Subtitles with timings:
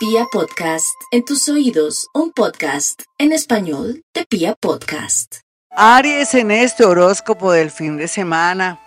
[0.00, 5.40] Pia Podcast, en tus oídos, un podcast en español de Pia Podcast.
[5.72, 8.80] Aries en este horóscopo del fin de semana.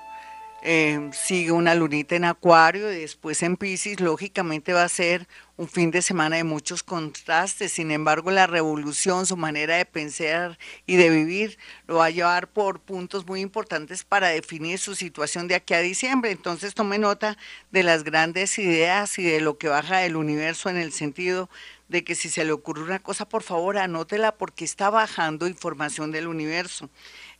[0.65, 5.68] Eh, sigue una lunita en Acuario y después en Pisces, lógicamente va a ser un
[5.68, 7.73] fin de semana de muchos contrastes.
[7.73, 12.47] Sin embargo, la revolución, su manera de pensar y de vivir, lo va a llevar
[12.47, 16.32] por puntos muy importantes para definir su situación de aquí a diciembre.
[16.32, 17.38] Entonces, tome nota
[17.71, 21.50] de las grandes ideas y de lo que baja del universo en el sentido
[21.89, 26.14] de que si se le ocurre una cosa, por favor, anótela porque está bajando información
[26.14, 26.89] del universo.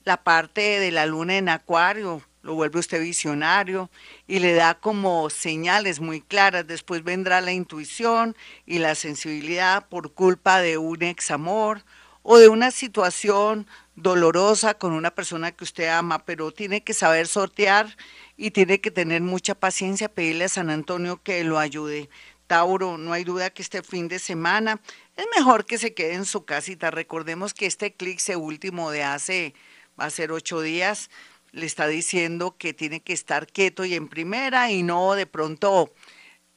[0.04, 3.90] La parte de la luna en Acuario lo vuelve usted visionario
[4.28, 6.68] y le da como señales muy claras.
[6.68, 11.84] Después vendrá la intuición y la sensibilidad por culpa de un examor
[12.22, 13.66] o de una situación
[13.96, 17.98] dolorosa con una persona que usted ama, pero tiene que saber sortear
[18.38, 22.10] y tiene que tener mucha paciencia, pedirle a San Antonio que lo ayude.
[22.48, 24.82] Tauro, no hay duda que este fin de semana
[25.16, 26.92] es mejor que se quede en su casita.
[26.92, 29.54] Recordemos que este eclipse último de hace,
[30.00, 31.10] va a ser ocho días,
[31.54, 35.94] le está diciendo que tiene que estar quieto y en primera y no de pronto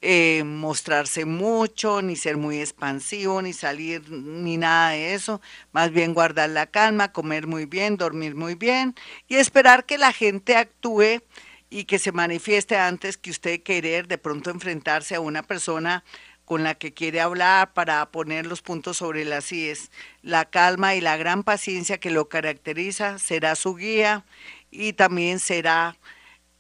[0.00, 5.40] eh, mostrarse mucho, ni ser muy expansivo, ni salir, ni nada de eso.
[5.72, 8.94] Más bien guardar la calma, comer muy bien, dormir muy bien
[9.28, 11.22] y esperar que la gente actúe
[11.68, 16.04] y que se manifieste antes que usted querer de pronto enfrentarse a una persona
[16.46, 19.90] con la que quiere hablar para poner los puntos sobre las IES.
[20.22, 24.24] La calma y la gran paciencia que lo caracteriza será su guía
[24.70, 25.96] y también será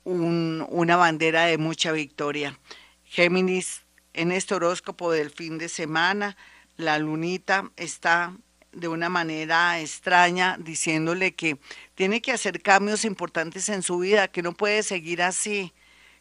[0.04, 2.58] una bandera de mucha victoria.
[3.04, 3.82] Géminis,
[4.12, 6.36] en este horóscopo del fin de semana,
[6.76, 8.36] la lunita está
[8.72, 11.58] de una manera extraña diciéndole que
[11.94, 15.72] tiene que hacer cambios importantes en su vida, que no puede seguir así,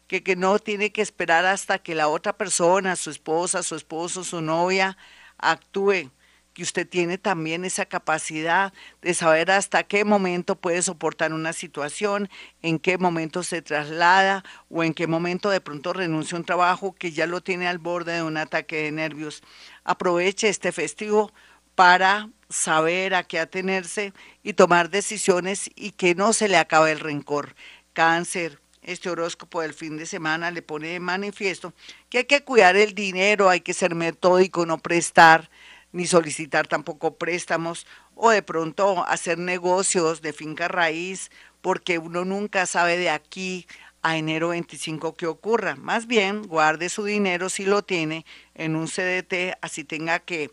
[0.06, 4.24] que, que no tiene que esperar hasta que la otra persona, su esposa, su esposo,
[4.24, 4.96] su novia,
[5.38, 6.10] actúe
[6.56, 12.30] que usted tiene también esa capacidad de saber hasta qué momento puede soportar una situación,
[12.62, 16.94] en qué momento se traslada o en qué momento de pronto renuncia a un trabajo
[16.94, 19.42] que ya lo tiene al borde de un ataque de nervios.
[19.84, 21.30] Aproveche este festivo
[21.74, 27.00] para saber a qué atenerse y tomar decisiones y que no se le acabe el
[27.00, 27.54] rencor.
[27.92, 31.74] Cáncer, este horóscopo del fin de semana le pone de manifiesto
[32.08, 35.50] que hay que cuidar el dinero, hay que ser metódico, no prestar,
[35.96, 41.30] ni solicitar tampoco préstamos o de pronto hacer negocios de finca raíz,
[41.62, 43.66] porque uno nunca sabe de aquí
[44.02, 45.74] a enero 25 qué ocurra.
[45.74, 50.50] Más bien, guarde su dinero si lo tiene en un CDT, así tenga que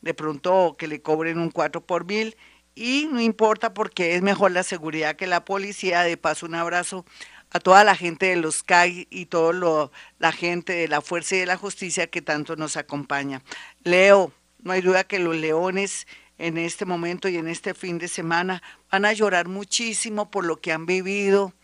[0.00, 2.34] de pronto que le cobren un 4 por mil
[2.74, 6.02] y no importa porque es mejor la seguridad que la policía.
[6.02, 7.04] De paso, un abrazo
[7.50, 11.40] a toda la gente de los CAI y toda la gente de la Fuerza y
[11.40, 13.42] de la Justicia que tanto nos acompaña.
[13.84, 14.32] Leo,
[14.66, 18.64] no hay duda que los leones en este momento y en este fin de semana
[18.90, 21.54] van a llorar muchísimo por lo que han vivido,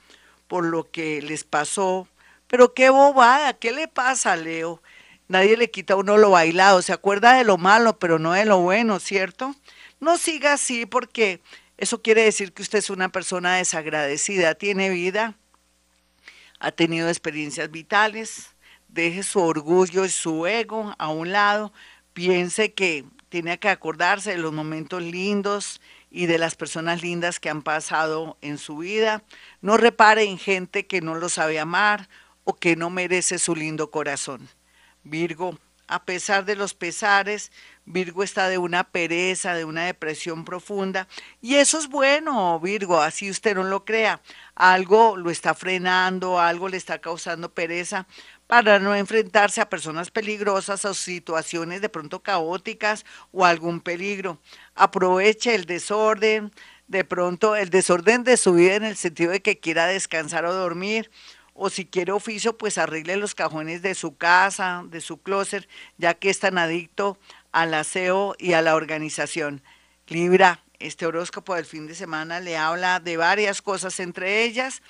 [0.46, 2.06] por lo que les pasó.
[2.46, 4.80] Pero qué bobada, ¿qué le pasa, Leo?
[5.26, 8.44] Nadie le quita a uno lo bailado, se acuerda de lo malo, pero no de
[8.44, 9.56] lo bueno, ¿cierto?
[9.98, 11.40] No siga así porque
[11.78, 15.34] eso quiere decir que usted es una persona desagradecida, tiene vida,
[16.60, 18.54] ha tenido experiencias vitales,
[18.86, 21.72] deje su orgullo y su ego a un lado,
[22.12, 25.80] piense que tiene que acordarse de los momentos lindos
[26.10, 29.24] y de las personas lindas que han pasado en su vida.
[29.62, 32.08] No repare en gente que no lo sabe amar
[32.44, 34.48] o que no merece su lindo corazón.
[35.04, 35.58] Virgo,
[35.92, 37.53] a pesar de los pesares,
[37.84, 41.06] Virgo está de una pereza, de una depresión profunda.
[41.42, 44.22] Y eso es bueno, Virgo, así usted no lo crea.
[44.54, 48.06] Algo lo está frenando, algo le está causando pereza
[48.47, 54.38] para no enfrentarse a personas peligrosas o situaciones de pronto caóticas o algún peligro.
[54.75, 56.52] Aproveche el desorden,
[56.88, 60.54] de pronto el desorden de su vida en el sentido de que quiera descansar o
[60.54, 61.10] dormir,
[61.54, 65.68] o si quiere oficio, pues arregle los cajones de su casa, de su closet,
[65.98, 67.19] ya que es tan adicto
[67.52, 69.62] al aseo y a la organización.
[70.06, 74.82] Libra, este horóscopo del fin de semana le habla de varias cosas, entre ellas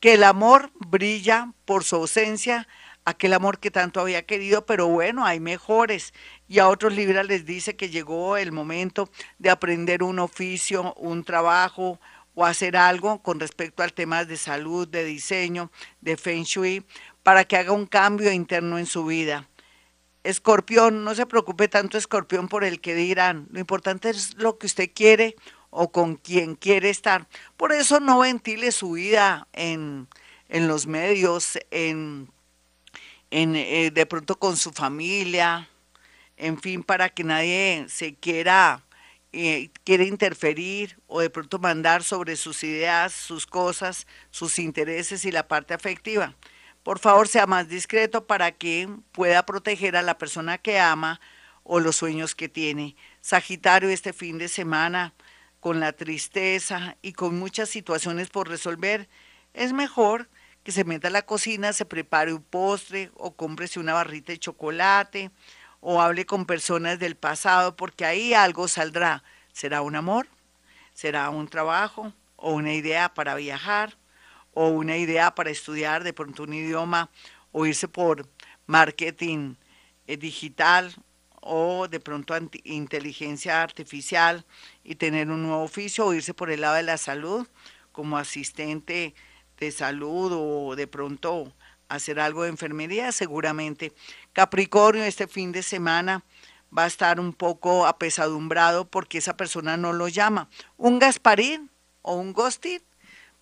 [0.00, 2.66] que el amor brilla por su ausencia,
[3.04, 6.14] aquel amor que tanto había querido, pero bueno, hay mejores.
[6.48, 11.24] Y a otros libras les dice que llegó el momento de aprender un oficio, un
[11.24, 12.00] trabajo
[12.34, 16.84] o hacer algo con respecto al tema de salud, de diseño, de feng shui,
[17.22, 19.48] para que haga un cambio interno en su vida.
[20.22, 24.66] Escorpión, no se preocupe tanto Escorpión por el que dirán, lo importante es lo que
[24.66, 25.36] usted quiere
[25.70, 27.26] o con quien quiere estar.
[27.56, 30.08] Por eso no ventile su vida en,
[30.48, 32.28] en los medios, en
[33.30, 35.68] en, eh, de pronto con su familia,
[36.36, 38.82] en fin, para que nadie se quiera,
[39.32, 45.30] eh, quiera interferir o de pronto mandar sobre sus ideas, sus cosas, sus intereses y
[45.30, 46.34] la parte afectiva.
[46.82, 51.20] Por favor, sea más discreto para que pueda proteger a la persona que ama
[51.62, 52.96] o los sueños que tiene.
[53.20, 55.14] Sagitario, este fin de semana,
[55.60, 59.08] con la tristeza y con muchas situaciones por resolver,
[59.54, 60.28] es mejor
[60.64, 64.38] que se meta a la cocina, se prepare un postre o cómprese una barrita de
[64.38, 65.30] chocolate
[65.80, 69.22] o hable con personas del pasado porque ahí algo saldrá.
[69.52, 70.28] ¿Será un amor?
[70.94, 72.12] ¿Será un trabajo?
[72.36, 73.96] ¿O una idea para viajar?
[74.54, 77.10] o una idea para estudiar de pronto un idioma
[77.52, 78.28] o irse por
[78.66, 79.54] marketing
[80.06, 80.94] eh, digital
[81.40, 82.34] o de pronto
[82.64, 84.44] inteligencia artificial
[84.84, 87.46] y tener un nuevo oficio o irse por el lado de la salud
[87.92, 89.14] como asistente
[89.58, 91.52] de salud o de pronto
[91.90, 93.92] hacer algo de enfermería seguramente.
[94.32, 96.24] Capricornio este fin de semana
[96.76, 100.48] va a estar un poco apesadumbrado porque esa persona no lo llama.
[100.76, 101.70] Un Gasparín
[102.02, 102.80] o un Ghosting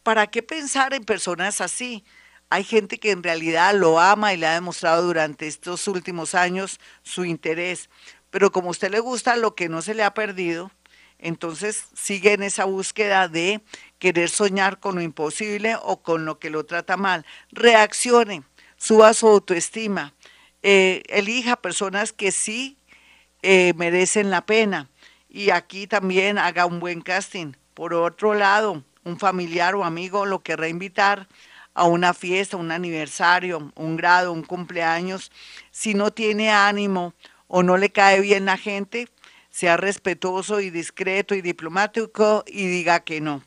[0.09, 2.03] ¿para qué pensar en personas así?
[2.49, 6.81] Hay gente que en realidad lo ama y le ha demostrado durante estos últimos años
[7.03, 7.91] su interés,
[8.31, 10.71] pero como a usted le gusta lo que no se le ha perdido,
[11.19, 13.61] entonces sigue en esa búsqueda de
[13.99, 17.27] querer soñar con lo imposible o con lo que lo trata mal.
[17.50, 18.43] Reaccione,
[18.77, 20.15] suba su autoestima,
[20.62, 22.77] eh, elija personas que sí
[23.43, 24.89] eh, merecen la pena
[25.29, 27.53] y aquí también haga un buen casting.
[27.75, 31.29] Por otro lado, un familiar o amigo lo querrá invitar
[31.75, 35.31] a una fiesta, un aniversario, un grado, un cumpleaños,
[35.71, 37.15] si no tiene ánimo
[37.47, 39.09] o no le cae bien la gente,
[39.51, 43.43] sea respetuoso y discreto y diplomático y diga que no.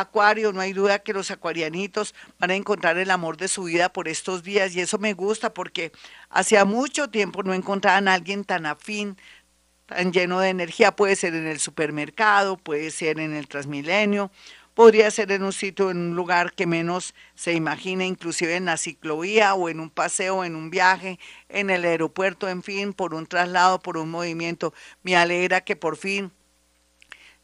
[0.00, 3.92] Acuario, no hay duda que los acuarianitos van a encontrar el amor de su vida
[3.92, 5.92] por estos días y eso me gusta porque
[6.30, 9.16] hacía mucho tiempo no encontraban a alguien tan afín,
[9.86, 10.96] tan lleno de energía.
[10.96, 14.30] Puede ser en el supermercado, puede ser en el Transmilenio
[14.74, 18.76] podría ser en un sitio, en un lugar que menos se imagine, inclusive en la
[18.76, 21.18] ciclovía o en un paseo, en un viaje,
[21.48, 24.74] en el aeropuerto, en fin, por un traslado, por un movimiento.
[25.02, 26.32] Me alegra que por fin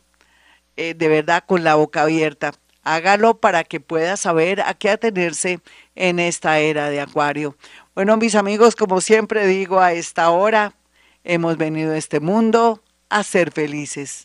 [0.75, 2.53] eh, de verdad con la boca abierta.
[2.83, 5.59] Hágalo para que pueda saber a qué atenerse
[5.95, 7.55] en esta era de Acuario.
[7.95, 10.73] Bueno, mis amigos, como siempre digo, a esta hora
[11.23, 14.21] hemos venido a este mundo a ser felices.